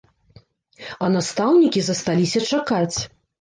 А 1.07 1.09
настаўнікі 1.15 1.79
засталіся 1.89 2.43
чакаць. 2.55 2.97